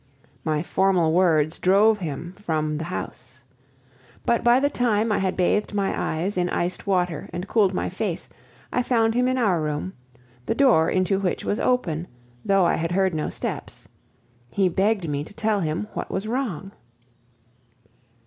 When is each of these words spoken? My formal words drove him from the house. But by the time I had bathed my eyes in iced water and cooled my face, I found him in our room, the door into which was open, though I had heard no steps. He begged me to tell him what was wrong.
My 0.43 0.63
formal 0.63 1.11
words 1.13 1.59
drove 1.59 1.99
him 1.99 2.33
from 2.39 2.79
the 2.79 2.85
house. 2.85 3.43
But 4.25 4.43
by 4.43 4.59
the 4.59 4.67
time 4.71 5.11
I 5.11 5.19
had 5.19 5.37
bathed 5.37 5.75
my 5.75 5.93
eyes 5.95 6.39
in 6.39 6.49
iced 6.49 6.87
water 6.87 7.29
and 7.31 7.47
cooled 7.47 7.75
my 7.75 7.87
face, 7.87 8.27
I 8.73 8.81
found 8.81 9.13
him 9.13 9.27
in 9.27 9.37
our 9.37 9.61
room, 9.61 9.93
the 10.47 10.55
door 10.55 10.89
into 10.89 11.19
which 11.19 11.45
was 11.45 11.59
open, 11.59 12.07
though 12.43 12.65
I 12.65 12.77
had 12.77 12.93
heard 12.93 13.13
no 13.13 13.29
steps. 13.29 13.87
He 14.49 14.69
begged 14.69 15.07
me 15.07 15.23
to 15.23 15.35
tell 15.35 15.59
him 15.59 15.87
what 15.93 16.09
was 16.09 16.27
wrong. 16.27 16.71